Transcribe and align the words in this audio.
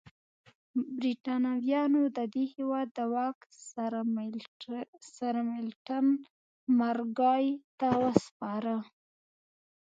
برېټانویانو 0.97 2.01
د 2.17 2.19
دې 2.33 2.43
هېواد 2.55 2.89
واک 3.13 3.37
سرمیلټن 5.15 6.05
مارګای 6.79 7.45
ته 7.79 7.87
وسپاره. 8.01 8.75